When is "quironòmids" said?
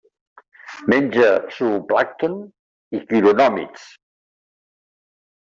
3.13-3.87